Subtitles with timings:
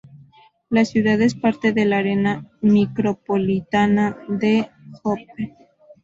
[0.71, 4.67] La ciudad es parte del área micropolitana de
[5.03, 5.55] Hope.